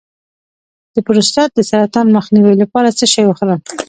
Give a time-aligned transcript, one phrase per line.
[0.95, 3.59] د پروستات د سرطان مخنیوي لپاره څه شی وخورم؟